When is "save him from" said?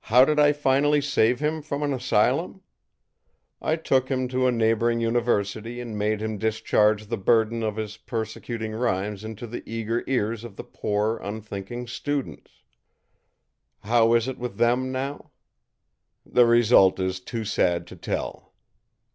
1.00-1.82